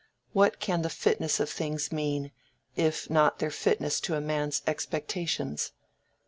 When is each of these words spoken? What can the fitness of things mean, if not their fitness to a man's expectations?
What 0.33 0.59
can 0.59 0.81
the 0.81 0.89
fitness 0.89 1.39
of 1.39 1.47
things 1.47 1.91
mean, 1.91 2.31
if 2.75 3.07
not 3.07 3.37
their 3.37 3.51
fitness 3.51 3.99
to 4.01 4.15
a 4.15 4.19
man's 4.19 4.63
expectations? 4.65 5.73